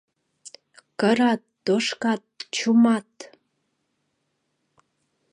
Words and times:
Кырат, 0.99 1.41
тошкат, 1.65 2.23
чумат. 2.55 3.09